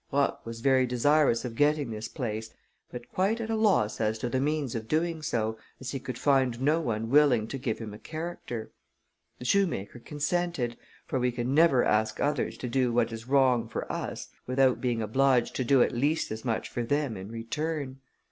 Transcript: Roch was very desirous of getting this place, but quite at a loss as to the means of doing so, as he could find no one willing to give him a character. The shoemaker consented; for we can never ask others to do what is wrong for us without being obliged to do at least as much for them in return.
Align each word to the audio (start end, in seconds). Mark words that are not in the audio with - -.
Roch 0.11 0.43
was 0.47 0.61
very 0.61 0.87
desirous 0.87 1.45
of 1.45 1.53
getting 1.53 1.91
this 1.91 2.07
place, 2.07 2.51
but 2.89 3.07
quite 3.11 3.39
at 3.39 3.51
a 3.51 3.55
loss 3.55 4.01
as 4.01 4.17
to 4.17 4.29
the 4.29 4.39
means 4.39 4.73
of 4.73 4.87
doing 4.87 5.21
so, 5.21 5.59
as 5.79 5.91
he 5.91 5.99
could 5.99 6.17
find 6.17 6.59
no 6.59 6.79
one 6.81 7.11
willing 7.11 7.47
to 7.49 7.59
give 7.59 7.77
him 7.77 7.93
a 7.93 7.99
character. 7.99 8.71
The 9.37 9.45
shoemaker 9.45 9.99
consented; 9.99 10.75
for 11.05 11.19
we 11.19 11.31
can 11.31 11.53
never 11.53 11.83
ask 11.83 12.19
others 12.19 12.57
to 12.57 12.67
do 12.67 12.91
what 12.91 13.11
is 13.13 13.27
wrong 13.27 13.67
for 13.67 13.89
us 13.93 14.29
without 14.47 14.81
being 14.81 15.03
obliged 15.03 15.55
to 15.57 15.63
do 15.63 15.83
at 15.83 15.91
least 15.91 16.31
as 16.31 16.43
much 16.43 16.67
for 16.67 16.81
them 16.81 17.15
in 17.15 17.31
return. 17.31 17.99